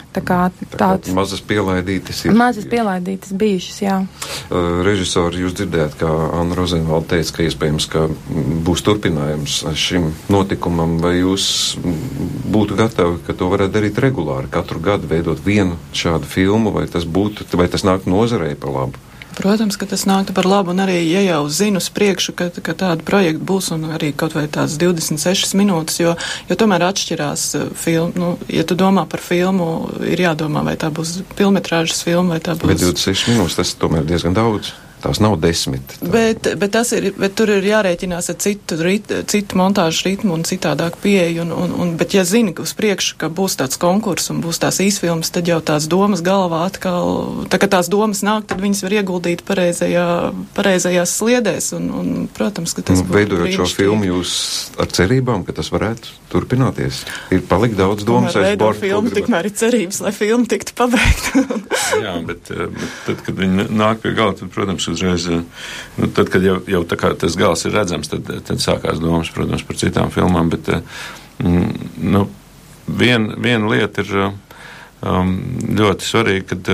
Tā 0.10 0.24
kā 0.26 0.38
Tā 0.72 0.78
tāds 0.80 1.12
mazas 1.14 1.42
pielaidītas 1.46 2.24
ir. 2.26 2.34
mazas 2.34 2.66
pielaidītas 2.66 3.34
bijušas, 3.38 3.76
jā. 3.84 3.98
Uh, 4.50 4.80
Režisori, 4.88 5.44
jūs 5.44 5.54
dzirdējāt, 5.60 6.00
kā 6.00 6.10
Anna 6.40 6.58
Rozenvalda 6.58 7.14
teica, 7.14 7.36
ka 7.38 7.46
iespējams, 7.46 7.86
ka 7.94 8.08
būs 8.66 8.82
turpinājums 8.88 9.60
šim 9.78 10.10
notikumam, 10.34 10.98
vai 11.04 11.20
jūs 11.20 11.78
būtu 12.50 12.80
gatavi, 12.80 13.20
ka 13.28 13.38
to 13.38 13.52
varētu 13.54 13.76
darīt 13.78 14.02
regulāri, 14.02 14.50
katru 14.50 14.82
gadu 14.82 15.10
veidot 15.12 15.46
vienu 15.46 15.78
šādu 15.94 16.26
filmu, 16.26 16.74
vai 16.74 16.88
tas 16.90 17.06
būtu, 17.06 17.46
vai 17.54 17.70
tas 17.70 17.86
nāk 17.86 18.10
nozarei 18.10 18.56
pa 18.58 18.74
labu? 18.74 18.98
Protams, 19.40 19.78
ka 19.80 19.88
tas 19.88 20.04
nāktu 20.04 20.34
par 20.36 20.44
labu, 20.50 20.74
un 20.74 20.82
arī, 20.84 20.98
ja 21.08 21.22
jau 21.24 21.44
zinu 21.48 21.80
uz 21.80 21.88
priekšu, 21.96 22.34
ka, 22.36 22.50
ka 22.52 22.74
tāda 22.76 23.06
projekta 23.08 23.46
būs, 23.48 23.70
un 23.72 23.86
arī 23.96 24.12
kaut 24.12 24.36
vai 24.36 24.50
tās 24.52 24.76
26 24.82 25.56
minūtes, 25.56 26.02
jo, 26.02 26.16
jo 26.50 26.58
tomēr 26.60 26.84
atšķirās 26.90 27.46
filmu, 27.80 28.12
nu, 28.20 28.34
ja 28.52 28.66
tu 28.68 28.76
domā 28.80 29.06
par 29.08 29.24
filmu, 29.24 29.70
ir 30.04 30.26
jādomā, 30.28 30.66
vai 30.68 30.76
tā 30.82 30.92
būs 30.92 31.22
filmetrāžas 31.40 32.04
filma, 32.04 32.36
vai 32.36 32.44
tā 32.44 32.58
būs. 32.60 32.74
Bet 32.74 32.84
26 32.84 33.32
minūtes 33.32 33.62
tas 33.62 33.74
tomēr 33.80 34.04
diezgan 34.12 34.36
daudz. 34.36 34.74
Tās 35.00 35.22
nav 35.24 35.38
desmit. 35.40 35.96
Tā. 35.96 36.10
Bet, 36.12 36.50
bet, 36.60 36.74
tas 36.76 36.92
ir, 36.96 37.10
bet 37.16 37.36
tur 37.40 37.52
ir 37.54 37.64
jārēķinās 37.64 38.30
ar 38.34 38.38
citu, 38.44 38.76
rit, 38.84 39.12
citu 39.32 39.60
montāžu 39.60 40.10
ritmu 40.10 40.36
un 40.36 40.44
citādāku 40.48 41.00
pieeju. 41.06 41.46
Un, 41.46 41.54
un, 41.56 41.76
un, 41.86 41.94
bet, 42.00 42.18
ja 42.18 42.26
zini, 42.28 42.52
ka 42.56 42.66
uz 42.68 42.74
priekšu, 42.76 43.16
ka 43.22 43.32
būs 43.32 43.56
tāds 43.62 43.80
konkurss 43.80 44.34
un 44.34 44.42
būs 44.44 44.60
tās 44.60 44.82
īsfilmas, 44.84 45.32
tad 45.36 45.48
jau 45.48 45.62
tās 45.64 45.88
domas 45.92 46.24
galvā 46.26 46.66
atkal, 46.68 47.46
tā 47.52 47.62
kā 47.62 47.72
tās 47.72 47.88
domas 47.92 48.26
nāk, 48.28 48.50
tad 48.52 48.60
viņas 48.64 48.84
var 48.86 48.98
ieguldīt 49.00 49.46
pareizajā, 49.48 50.08
pareizajās 50.58 51.16
sliedēs. 51.22 51.72
Un, 51.80 51.90
un, 51.96 52.12
protams, 52.36 52.76
ka 52.76 52.84
tas 52.92 53.00
Nu, 53.00 53.08
Veidojot 53.14 53.56
šo 53.56 53.70
filmu, 53.72 54.08
jūs 54.10 54.34
ar 54.82 54.92
cerībām, 54.92 55.48
ka 55.48 55.56
tas 55.56 55.72
varētu 55.72 56.20
turpināties. 56.30 57.04
Ir 57.34 57.44
palikt 57.50 57.78
daudz 57.80 58.06
domas 58.08 58.36
aiz 58.38 58.58
borta. 58.60 58.84
filmu, 58.84 59.12
tikmēr 59.14 59.50
ir 59.50 59.56
cerības, 59.58 60.02
lai 60.06 60.14
filma 60.16 60.50
tiktu 60.50 60.76
pabeigta. 60.78 61.44
Jā, 62.06 62.16
bet, 62.26 62.52
eh, 62.54 62.68
bet 62.76 63.00
tad, 63.08 63.24
kad 63.26 63.40
viņi 63.40 63.70
nāk 63.74 64.04
pie 64.04 64.14
gala, 64.18 64.36
tad, 64.38 64.52
protams, 64.54 64.89
uzreiz, 64.92 65.28
eh, 65.30 65.46
nu, 65.98 66.10
tad, 66.16 66.32
kad 66.34 66.44
jau, 66.46 66.60
jau 66.68 66.84
tas 66.90 67.38
gals 67.40 67.66
ir 67.66 67.76
redzams, 67.78 68.12
tad, 68.12 68.30
tad 68.48 68.64
sākās 68.64 69.02
domas, 69.02 69.32
protams, 69.36 69.66
par 69.68 69.80
citām 69.80 70.14
filmām, 70.14 70.52
bet, 70.54 70.70
eh, 70.70 71.02
mm, 71.44 71.90
nu, 72.12 72.28
viena 72.90 73.36
vien 73.38 73.68
lieta 73.70 74.04
ir 74.04 74.16
eh, 74.18 74.38
um, 75.06 75.36
ļoti 75.80 76.08
svarīga, 76.08 76.46
kad, 76.54 76.72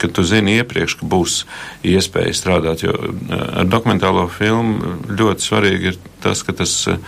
kad 0.00 0.14
tu 0.16 0.24
zini 0.26 0.58
iepriekš, 0.60 0.98
ka 1.00 1.08
būs 1.08 1.42
iespēja 1.86 2.34
strādāt, 2.36 2.84
jo 2.84 2.94
ar 3.30 3.68
dokumentālo 3.70 4.26
filmu 4.32 4.98
ļoti 5.08 5.48
svarīgi 5.48 5.92
ir 5.92 6.00
tas, 6.24 6.42
ka 6.44 6.56
tas 6.56 6.76
eh, 6.90 6.98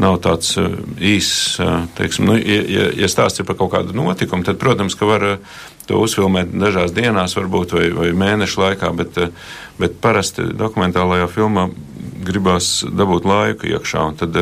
nav 0.00 0.18
tāds 0.24 0.54
uh, 0.60 0.72
īss, 0.96 1.58
uh, 1.60 1.84
teiksim, 1.98 2.28
nu, 2.30 2.36
ja, 2.38 2.60
ja, 2.62 2.86
ja 3.02 3.10
stāsts 3.10 3.42
ir 3.42 3.48
par 3.48 3.58
kaut 3.60 3.72
kādu 3.74 3.96
notikumu, 3.96 4.44
tad, 4.46 4.58
protams, 4.60 4.96
ka 4.98 5.08
var 5.08 5.26
uh, 5.34 5.58
to 5.88 6.00
uzfilmēt 6.02 6.54
dažās 6.56 6.94
dienās, 6.96 7.36
varbūt, 7.36 7.74
vai, 7.76 7.88
vai 7.96 8.12
mēnešu 8.16 8.62
laikā, 8.62 8.92
bet, 8.96 9.18
bet 9.80 9.98
parasti 10.02 10.46
dokumentālajā 10.56 11.28
filmā 11.32 11.68
gribās 12.22 12.78
dabūt 12.86 13.26
laiku 13.26 13.68
iekšā, 13.72 14.04
tad, 14.20 14.38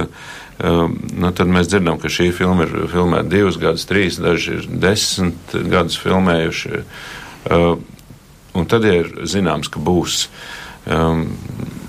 nu, 0.61 1.31
tad 1.33 1.49
mēs 1.49 1.71
dzirdam, 1.73 1.97
ka 2.01 2.13
šī 2.13 2.29
filma 2.37 2.67
ir 2.67 2.75
filmēta 2.93 3.33
divus 3.33 3.57
gadus, 3.61 3.87
trīs, 3.89 4.21
daži 4.21 4.59
ir 4.59 4.69
desmit 4.83 5.55
gadus 5.73 5.97
filmējuši, 6.03 6.83
un 8.53 8.69
tad 8.69 8.85
ir 8.85 9.09
zināms, 9.25 9.73
ka 9.73 9.81
būs. 9.81 10.27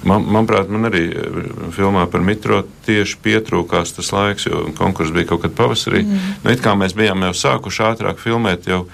Man, 0.08 0.26
manuprāt, 0.26 0.70
man 0.72 0.90
arī 0.90 1.04
eh, 1.14 1.42
filmā 1.76 2.08
par 2.10 2.24
mitro 2.26 2.64
tieši 2.88 3.20
pietrūkās 3.22 3.94
tas 3.98 4.10
laiks, 4.16 4.48
jo 4.50 4.64
konkurss 4.78 5.14
bija 5.14 5.30
kaut 5.30 5.44
kad 5.46 5.54
pavasarī. 5.58 6.02
Mm. 6.08 6.32
Nu, 6.42 6.54
it 6.56 6.64
kā 6.66 6.74
mēs 6.78 6.96
bijām 6.98 7.22
jau 7.28 7.36
sākuši 7.38 7.84
ātrāk 7.92 8.22
filmēt, 8.22 8.70
jau 8.72 8.88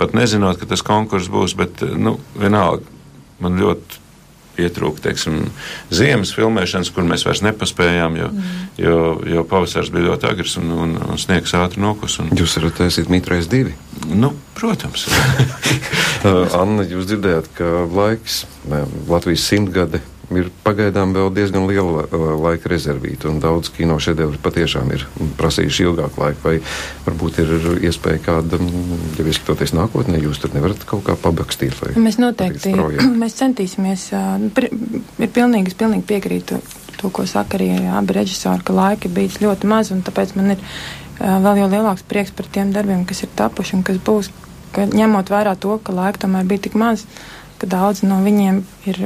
pat 0.00 0.16
nezinot, 0.16 0.56
ka 0.60 0.68
tas 0.70 0.84
konkurss 0.84 1.28
būs, 1.32 1.56
bet, 1.58 1.84
eh, 1.84 1.92
nu, 2.00 2.16
vienalga, 2.40 2.88
man 3.44 3.60
ļoti 3.60 4.00
pietrūka, 4.54 5.02
teiksim, 5.08 5.40
ziemas 5.92 6.30
filmēšanas, 6.36 6.92
kur 6.94 7.04
mēs 7.08 7.26
vairs 7.26 7.42
nepaspējām, 7.44 8.16
jo, 8.20 8.30
mm. 8.30 8.64
jo, 8.80 8.96
jo 9.34 9.44
pavasars 9.50 9.90
bija 9.92 10.12
ļoti 10.12 10.30
agrs 10.30 10.56
un, 10.62 10.72
un, 10.78 10.96
un 11.10 11.20
sniegs 11.20 11.52
ātri 11.58 11.82
nokus. 11.82 12.16
Un, 12.22 12.30
Jūs 12.38 12.56
varat 12.60 12.78
taisīt 12.78 13.12
mitrais 13.12 13.50
divi. 13.50 13.74
nu, 14.14 14.32
protams. 14.56 15.08
Anna, 16.62 16.86
jūs 16.88 17.10
dzirdējāt, 17.10 17.52
ka 17.58 17.70
laiks 17.90 18.44
Latvijas 19.10 19.44
simtgade 19.50 20.00
ir 20.32 20.48
pagaidām 20.64 21.12
vēl 21.16 21.30
diezgan 21.34 21.66
liela 21.68 22.04
uh, 22.06 22.24
laika 22.40 22.70
rezervīta, 22.72 23.28
un 23.30 23.40
daudz 23.42 23.70
kino 23.74 23.98
šedevri 24.02 24.40
patiešām 24.42 24.92
ir 24.96 25.04
prasījuši 25.38 25.86
ilgāku 25.88 26.22
laiku. 26.22 26.40
Vai 26.44 26.54
varbūt 27.06 27.40
ir 27.44 27.52
iespēja 27.90 28.22
kāda, 28.24 28.60
ja 29.18 29.26
ieskatoties 29.26 29.74
nākotnē, 29.76 30.22
jūs 30.22 30.40
tur 30.42 30.54
nevarat 30.56 30.86
kaut 30.88 31.04
kā 31.06 31.16
pabakstīt? 31.20 31.76
Mēs 32.00 32.20
noteikti, 32.22 32.74
mēs 33.22 33.38
centīsimies, 33.40 34.08
ā, 34.16 34.24
pri- 34.56 34.72
ir 34.72 35.32
pilnīgi, 35.34 35.72
es 35.74 35.78
pilnīgi 35.80 36.06
piekrītu 36.14 36.60
to, 37.00 37.10
ko 37.12 37.26
saka 37.28 37.58
arī 37.58 37.72
abi 37.92 38.16
režisori, 38.16 38.64
ka 38.64 38.76
laika 38.76 39.10
bijis 39.12 39.40
ļoti 39.42 39.68
maz, 39.68 39.92
un 39.92 40.00
tāpēc 40.06 40.34
man 40.38 40.54
ir 40.54 40.64
vēl 41.18 41.62
jau 41.62 41.68
lielāks 41.70 42.04
prieks 42.08 42.32
par 42.34 42.48
tiem 42.50 42.72
darbiem, 42.74 43.04
kas 43.06 43.22
ir 43.26 43.32
tapuši 43.36 43.78
un 43.78 43.84
kas 43.86 44.00
būs, 44.02 44.30
ka 44.74 44.86
ņemot 44.90 45.30
vērā 45.30 45.54
to, 45.60 45.76
ka 45.84 45.94
laika 45.94 46.24
tomēr 46.24 46.46
bija 46.48 46.66
tik 46.66 46.78
maz, 46.78 47.04
ka 47.60 47.68
daudz 47.70 48.02
no 48.06 48.18
viņiem 48.24 48.62
ir, 48.90 49.00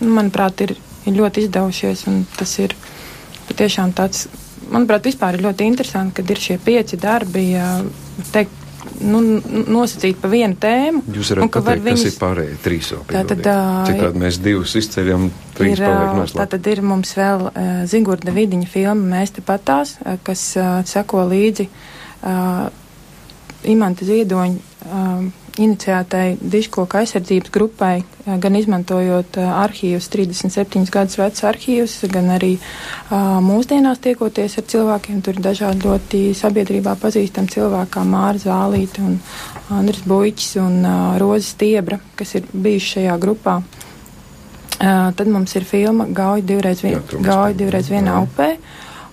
manuprāt, 0.00 0.60
ir, 0.66 0.76
ir 1.06 1.12
ļoti 1.18 1.46
izdevušies, 1.46 2.06
un 2.10 2.22
tas 2.36 2.58
ir 2.62 2.74
patiešām 3.48 3.92
tāds, 3.96 4.28
manuprāt, 4.70 5.04
vispār 5.10 5.34
ir 5.38 5.44
ļoti 5.48 5.66
interesanti, 5.66 6.14
kad 6.20 6.30
ir 6.30 6.38
šie 6.40 6.58
pieci 6.62 6.96
darbi, 7.00 7.48
teikt, 8.32 8.56
nu, 9.04 9.18
n- 9.20 9.64
nosacīti 9.68 10.20
pa 10.22 10.28
vienu 10.32 10.56
tēmu. 10.60 11.02
Jūs 11.12 11.32
varat 11.34 11.50
ka 11.52 11.60
var 11.60 11.76
pateikt, 11.76 11.84
kas 11.84 12.00
viņus- 12.00 12.06
ir 12.14 12.20
pārējie 12.20 12.56
trīs 12.64 12.90
vēl 12.94 13.02
Tātad, 13.10 13.42
Citādi 13.90 14.22
mēs 14.22 14.38
divus 14.40 14.74
izceļam, 14.80 15.26
trīs 15.58 15.74
ir, 15.78 15.84
paliek 15.84 16.08
ā, 16.08 16.14
noslēgti. 16.16 16.40
tātad 16.40 16.66
ir 16.72 16.82
mums 16.82 17.12
vēl 17.18 17.46
uh, 17.50 17.68
Zigurda 17.86 18.32
Vidiņa 18.32 18.68
filma 18.72 19.16
Mēs 19.18 19.34
te 19.36 19.42
patās, 19.42 19.96
uh, 20.00 20.16
kas 20.24 20.56
uh, 20.56 20.80
seko 20.88 21.26
līdzi 21.28 21.68
uh, 21.68 22.70
Imanta 23.68 24.04
Ziedoņa 24.08 24.58
uh, 24.86 25.24
iniciētai 25.60 26.38
diškoka 26.40 27.00
aizsardzības 27.02 27.52
grupai, 27.54 28.00
uh, 28.02 28.36
gan 28.42 28.56
izmantojot 28.58 29.38
uh, 29.40 29.50
arhīvus, 29.62 30.08
37 30.12 30.90
gadus 30.92 31.18
vecus 31.20 31.46
arhīvus, 31.50 31.96
gan 32.12 32.30
arī 32.36 32.52
uh, 32.56 33.38
mūsdienās 33.44 34.02
tiekoties 34.04 34.58
ar 34.60 34.68
cilvēkiem. 34.72 35.20
Tur 35.26 35.38
ir 35.38 35.44
dažādi 35.44 35.86
ļoti 35.86 36.22
sabiedrībā 36.38 36.96
pazīstami 37.00 37.52
cilvēki, 37.52 37.92
kā 37.96 38.06
Māra 38.08 38.40
Zālīte 38.40 39.04
un 39.04 39.18
Andris 39.80 40.04
Buiķis 40.08 40.56
un 40.62 40.80
uh, 40.84 40.98
Rozes 41.20 41.54
Tiebra, 41.60 42.00
kas 42.18 42.36
ir 42.40 42.48
bijuši 42.52 42.94
šajā 42.96 43.16
grupā. 43.22 43.60
Uh, 44.80 45.10
tad 45.12 45.28
mums 45.28 45.52
ir 45.58 45.66
filma 45.68 46.06
Gauja 46.08 46.44
divreiz, 46.46 46.80
vien, 46.80 46.96
Jā, 46.96 47.18
Gauja 47.20 47.56
divreiz 47.58 47.90
vienā 47.92 48.16
upē. 48.24 48.54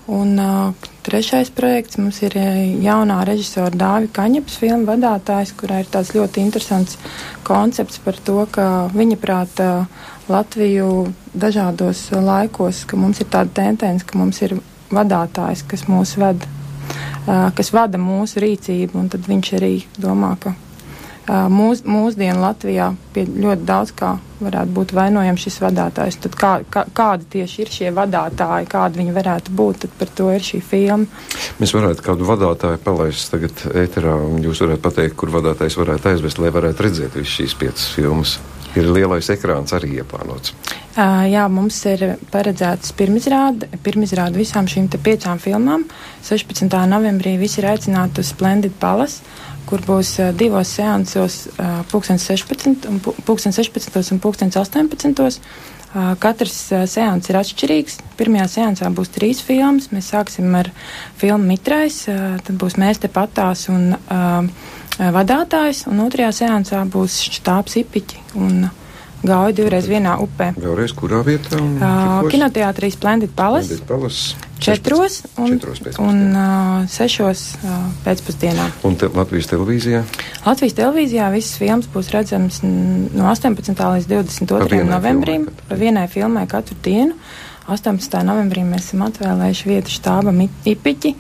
Un 0.08 0.38
uh, 0.40 0.72
trešais 1.04 1.50
projekts 1.52 1.98
mums 2.00 2.22
ir 2.24 2.32
uh, 2.40 2.60
jaunā 2.80 3.18
režisora 3.28 3.76
Dāvi 3.76 4.08
Kaņeps 4.16 4.56
filma 4.62 4.94
vadātājs, 4.94 5.52
kurā 5.60 5.82
ir 5.84 5.90
tāds 5.92 6.14
ļoti 6.16 6.46
interesants 6.46 6.96
koncepts 7.48 8.00
par 8.06 8.16
to, 8.16 8.46
ka 8.48 8.88
viņa 8.96 9.18
prāta 9.20 9.68
Latviju 10.32 11.10
dažādos 11.36 12.06
uh, 12.14 12.22
laikos, 12.24 12.86
ka 12.88 12.96
mums 12.96 13.20
ir 13.20 13.28
tāda 13.34 13.52
tendence, 13.60 14.08
ka 14.08 14.16
mums 14.16 14.40
ir 14.48 14.56
vadātājs, 14.96 15.66
kas 15.68 15.84
mūs 15.92 16.16
ved, 16.22 16.48
uh, 17.28 17.50
kas 17.58 17.74
vada 17.76 18.00
mūsu 18.00 18.40
rīcību, 18.46 18.96
un 18.96 19.12
tad 19.12 19.28
viņš 19.28 19.52
arī 19.60 19.74
domā, 20.00 20.38
ka 20.40 20.56
mūs, 21.52 21.84
mūsdienu 21.84 22.40
Latvijā 22.40 22.94
pie 23.12 23.28
ļoti 23.28 23.68
daudz 23.68 23.92
kā 23.92 24.16
varētu 24.41 24.74
būt 24.75 24.94
vainojams 24.98 25.46
šis 25.48 25.60
vadātājs. 25.63 26.20
Tad 26.24 26.36
kā, 26.39 26.51
kā, 26.74 26.84
kādi 26.98 27.29
tieši 27.38 27.63
ir 27.63 27.72
šie 27.74 27.94
vadātāji, 27.96 28.70
kādi 28.72 29.01
viņi 29.01 29.15
varētu 29.15 29.56
būt, 29.58 29.82
tad 29.86 29.96
par 30.00 30.12
to 30.20 30.29
ir 30.34 30.46
šī 30.46 30.62
filma. 30.65 31.24
Mēs 31.62 31.74
varētu 31.77 32.06
kādu 32.06 32.27
vadātāju 32.27 32.82
palaist 32.86 33.32
tagad 33.34 33.65
ēterā, 33.74 34.17
un 34.27 34.44
jūs 34.46 34.62
varētu 34.65 34.84
pateikt, 34.84 35.17
kur 35.20 35.34
vadātājs 35.38 35.79
varētu 35.79 36.13
aizvest, 36.13 36.41
lai 36.44 36.53
varētu 36.53 36.88
redzēt 36.88 37.17
visas 37.17 37.39
šīs 37.39 37.58
piecas 37.60 37.89
filmas. 37.96 38.38
Ir 38.77 38.89
lielais 38.94 39.25
ekrāns 39.34 39.74
arī 39.74 39.96
ieplānots. 39.98 40.53
Uh, 40.98 41.24
jā, 41.29 41.46
mums 41.50 41.79
ir 41.89 42.03
paredzēts 42.34 42.91
pirmizrāde, 42.98 43.70
pirmizrāde 43.86 44.38
visām 44.38 44.67
šīm 44.70 44.89
piecām 45.01 45.41
filmām. 45.41 45.88
16. 46.27 46.70
novembrī 46.91 47.38
visi 47.41 47.62
ir 47.62 47.72
aicināti 47.72 48.22
uz 48.22 48.34
Splendid 48.36 48.75
Palace 48.82 49.24
kur 49.68 49.84
būs 49.86 50.16
divos 50.38 50.72
seansos, 50.78 51.48
uh, 51.58 51.82
16 51.92 52.88
un, 52.90 53.02
16 53.28 54.16
un 54.16 54.22
18. 54.24 55.18
Uh, 55.18 56.14
katrs 56.20 56.56
seans 56.92 57.30
ir 57.30 57.40
atšķirīgs. 57.40 58.00
Pirmajā 58.20 58.48
seansā 58.58 58.90
būs 58.94 59.14
trīs 59.16 59.42
filmas. 59.44 59.90
Mēs 59.94 60.12
sāksim 60.14 60.56
ar 60.60 60.72
filmu 61.18 61.54
Mitrais, 61.54 62.04
tad 62.08 62.58
būs 62.60 62.78
Mēs 62.78 63.00
te 63.02 63.10
patās 63.12 63.68
un 63.72 63.96
vadātājs, 64.98 65.86
un 65.90 66.04
otrajā 66.06 66.34
seansā 66.44 66.84
būs 66.92 67.22
štābs 67.40 67.80
Ipiķi. 67.84 68.26
Un, 68.42 68.68
gāju 69.26 69.56
divreiz 69.58 69.88
vienā 69.90 70.18
upē. 70.22 70.52
Vēlreiz, 70.58 70.94
kurā 70.98 71.24
vietā? 71.26 71.58
Kinoteātrī 72.30 72.92
Splendid 72.94 73.34
Palace. 73.38 73.80
Splendid 73.80 73.90
Palace. 73.90 74.47
Četros 74.60 75.22
un, 75.38 75.54
četros 75.56 76.00
un 76.02 76.22
uh, 76.34 76.88
sešos 76.90 77.44
uh, 77.62 77.76
pēcpusdienā. 78.06 78.70
Un 78.88 78.98
te, 79.00 79.10
Latvijas 79.14 79.50
televīzijā? 79.52 80.02
Latvijas 80.46 80.78
televīzijā 80.80 81.30
visas 81.34 81.60
filmas 81.62 81.90
būs 81.94 82.10
redzamas 82.14 82.62
no 82.64 83.30
18. 83.30 83.74
līdz 83.74 84.10
22. 84.12 84.82
novembrim. 84.88 85.48
Pa 85.70 85.78
vienai 85.80 86.08
filmai 86.12 86.48
katru 86.50 86.78
dienu. 86.84 87.18
18. 87.68 88.22
novembrī 88.24 88.64
mēs 88.64 88.90
esam 88.90 89.04
atvēlējuši 89.10 89.68
vietu 89.70 89.92
štābam 89.92 90.46
Ipiķi. 90.46 91.14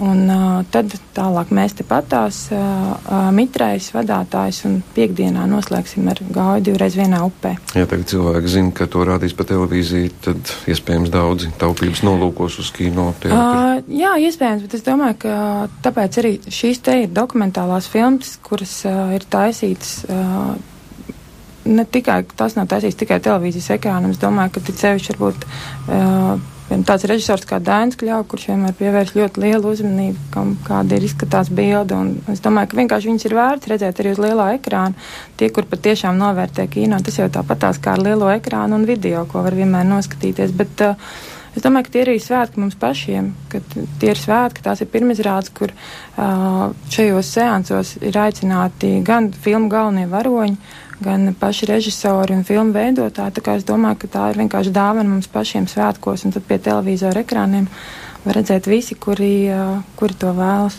Un 0.00 0.22
uh, 0.32 0.60
tad 0.72 0.94
tālāk 1.12 1.50
mēs 1.52 1.74
te 1.76 1.84
patās 1.84 2.46
uh, 2.54 2.94
mitrais 3.36 3.90
vadātājs 3.92 4.62
un 4.68 4.78
piekdienā 4.96 5.44
noslēgsim 5.50 6.08
ar 6.08 6.22
gāju 6.24 6.64
divreiz 6.70 6.96
vienā 6.96 7.20
upē. 7.26 7.52
Ja 7.76 7.84
tagad 7.90 8.08
cilvēki 8.08 8.52
zina, 8.54 8.72
ka 8.76 8.88
to 8.88 9.04
rādīs 9.04 9.36
pa 9.36 9.44
televīziju, 9.50 10.14
tad 10.24 10.54
iespējams 10.72 11.12
daudzi 11.12 11.50
taupības 11.60 12.00
nolūkos 12.06 12.56
uz 12.64 12.72
kino. 12.76 13.10
Uh, 13.28 13.82
jā, 13.92 14.14
iespējams, 14.24 14.64
bet 14.64 14.78
es 14.80 14.86
domāju, 14.88 15.20
ka 15.26 15.36
tāpēc 15.84 16.20
arī 16.22 16.34
šīs 16.48 16.80
te 16.86 16.96
ir 17.04 17.12
dokumentālās 17.12 17.90
filmas, 17.92 18.38
kuras 18.46 18.78
uh, 18.88 19.10
ir 19.16 19.28
taisītas. 19.28 19.98
Uh, 20.08 20.56
Ne 21.70 21.84
tikai 21.84 22.22
tas 22.40 22.54
nav 22.56 22.70
taisīts 22.70 22.96
tikai 22.98 23.18
televīzijas 23.20 23.74
ekrānam, 23.74 24.14
es 24.14 24.18
domāju, 24.18 24.54
ka 24.54 24.62
tik 24.64 24.78
sevišķi 24.80 25.12
varbūt 25.12 25.44
uh, 25.44 26.40
tāds 26.70 27.06
režisors 27.10 27.46
kā 27.48 27.58
Dainis 27.62 27.98
Kļau, 27.98 28.20
kurš 28.30 28.46
vienmēr 28.52 28.76
pievērš 28.78 29.16
ļoti 29.16 29.42
lielu 29.42 29.72
uzmanību, 29.74 30.28
kam, 30.34 30.52
kāda 30.66 30.98
ir 30.98 31.06
izskatās 31.08 31.50
bilde. 31.50 31.98
Es 32.30 32.42
domāju, 32.44 32.70
ka 32.70 32.78
vienkārši 32.78 33.10
viņas 33.10 33.26
ir 33.26 33.36
vērts 33.38 33.72
redzēt 33.72 34.02
arī 34.02 34.14
uz 34.14 34.22
lielā 34.22 34.46
ekrāna. 34.58 35.10
Tie, 35.40 35.50
kur 35.54 35.66
patiešām 35.70 36.20
novērtē 36.20 36.68
kino, 36.70 37.00
tas 37.02 37.18
jau 37.18 37.26
tāpatās 37.32 37.82
kā 37.82 37.96
ar 37.96 38.04
lielo 38.06 38.30
ekrānu 38.30 38.78
un 38.78 38.86
video, 38.88 39.26
ko 39.30 39.42
var 39.46 39.58
vienmēr 39.58 39.88
noskatīties. 39.90 40.56
Bet, 40.56 40.86
uh, 40.86 41.28
Es 41.50 41.64
domāju, 41.64 41.88
ka 41.88 41.90
tie 41.94 42.02
ir 42.04 42.10
arī 42.12 42.20
svētki 42.22 42.60
mums 42.62 42.76
pašiem, 42.78 43.32
ka 43.50 43.58
tie 43.74 44.12
ir 44.12 44.18
svētki, 44.18 44.62
tās 44.62 44.84
ir 44.84 44.88
pirmizrādes, 44.92 45.50
kur 45.50 45.72
uh, 45.74 46.70
šajos 46.94 47.32
seansos 47.34 47.96
ir 47.98 48.18
aicināti 48.22 48.92
gan 49.06 49.32
filmu 49.34 49.66
galvenie 49.72 50.06
varoņi, 50.12 50.54
gan 51.04 51.32
paši 51.40 51.70
režisori 51.70 52.36
un 52.36 52.44
filmu 52.48 52.74
veidotāji. 52.76 53.36
Tā 53.38 53.44
kā 53.44 53.56
es 53.58 53.66
domāju, 53.68 54.02
ka 54.02 54.12
tā 54.14 54.28
ir 54.32 54.40
vienkārši 54.42 54.72
dāvana 54.74 55.08
mums 55.08 55.30
pašiem 55.32 55.68
svētkos, 55.70 56.26
un 56.26 56.36
tad 56.36 56.46
pie 56.48 56.60
televizora 56.62 57.24
ekrāniem 57.24 57.68
var 58.24 58.36
redzēt 58.36 58.68
visi, 58.68 58.96
kuri, 59.00 59.48
kuri 59.96 60.16
to 60.20 60.32
vēlas. 60.36 60.76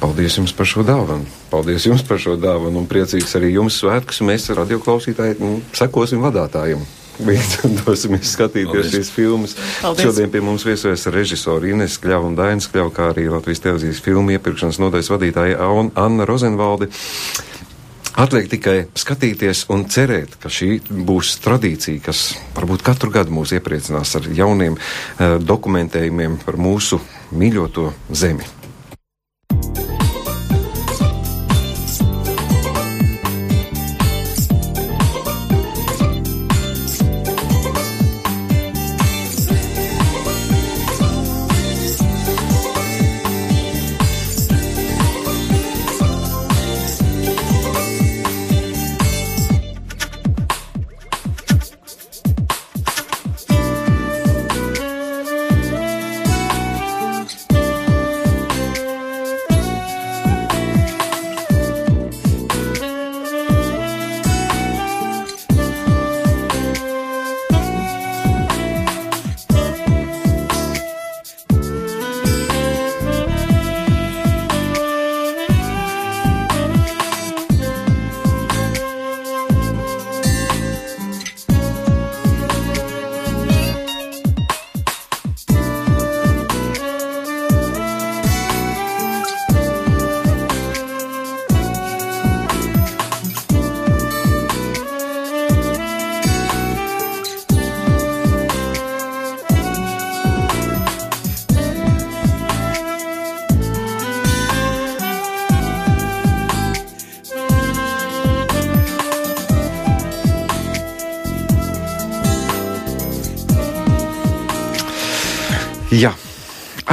Paldies 0.00 0.36
jums 0.36 0.52
par 0.56 0.68
šo 0.68 0.84
dāvanu. 0.84 1.24
Paldies 1.52 1.86
jums 1.88 2.04
par 2.04 2.20
šo 2.20 2.36
dāvanu 2.40 2.82
un 2.82 2.90
priecīgs 2.90 3.32
arī 3.38 3.54
jums 3.54 3.78
svētkus. 3.80 4.20
Mēs 4.26 4.50
radioklausītāji 4.52 5.40
nu, 5.40 5.56
sekosim 5.76 6.24
vadātājiem. 6.24 6.84
Dosimies 7.84 8.32
skatīties 8.34 8.90
šīs 8.90 9.10
filmas. 9.14 9.54
Paldies. 9.82 10.08
Šodien 10.08 10.32
pie 10.32 10.42
mums 10.44 10.64
viesojas 10.66 11.06
režisori 11.14 11.70
Ines 11.74 11.96
Kļava 12.02 12.30
un 12.30 12.38
Dainis 12.38 12.66
Kļava, 12.72 12.94
kā 12.94 13.10
arī 13.12 13.28
Latvijas 13.30 13.62
televīzijas 13.64 14.02
filmu 14.04 14.34
iepirkšanas 14.34 14.80
nodaļas 14.82 15.12
vadītāja 15.14 15.68
Anna 15.94 16.26
Rozenvalde. 16.28 16.90
Atliek 18.14 18.46
tikai 18.46 18.76
skatīties 18.94 19.64
un 19.74 19.88
cerēt, 19.90 20.36
ka 20.38 20.46
šī 20.46 20.76
būs 20.86 21.32
tradīcija, 21.42 21.98
kas 22.04 22.20
varbūt 22.54 22.84
katru 22.86 23.10
gadu 23.10 23.34
mūs 23.34 23.56
iepriecinās 23.58 24.14
ar 24.20 24.28
jauniem 24.30 24.78
uh, 24.78 25.34
dokumentējumiem 25.42 26.38
par 26.44 26.54
mūsu 26.54 27.00
mīļoto 27.34 27.90
zemi. 28.14 28.46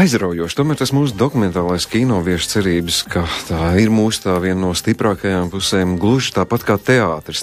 Aizraujoši. 0.01 0.55
Tomēr 0.57 0.79
tas 0.79 0.89
mūsu 0.97 1.13
dokumentālais 1.13 1.85
kino 1.85 2.17
vieš 2.25 2.47
cerības, 2.49 3.03
ka 3.05 3.21
tā 3.45 3.67
ir 3.77 3.91
mūsu 3.93 4.23
tā 4.23 4.33
viena 4.41 4.57
no 4.63 4.71
stiprākajām 4.73 5.51
pusēm, 5.53 5.93
gluži 6.01 6.33
tāpat 6.33 6.65
kā 6.65 6.77
teātris. 6.81 7.37